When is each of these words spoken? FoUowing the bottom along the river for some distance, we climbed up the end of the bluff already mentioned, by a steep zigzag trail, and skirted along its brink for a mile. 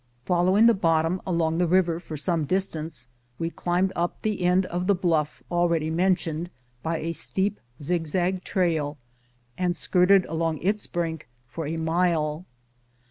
FoUowing 0.25 0.65
the 0.65 0.73
bottom 0.73 1.21
along 1.27 1.59
the 1.59 1.67
river 1.67 1.99
for 1.99 2.17
some 2.17 2.45
distance, 2.45 3.05
we 3.37 3.51
climbed 3.51 3.93
up 3.95 4.23
the 4.23 4.41
end 4.41 4.65
of 4.65 4.87
the 4.87 4.95
bluff 4.95 5.43
already 5.51 5.91
mentioned, 5.91 6.49
by 6.81 6.97
a 6.97 7.11
steep 7.11 7.59
zigzag 7.79 8.43
trail, 8.43 8.97
and 9.59 9.75
skirted 9.75 10.25
along 10.25 10.57
its 10.57 10.87
brink 10.87 11.29
for 11.45 11.67
a 11.67 11.77
mile. 11.77 12.47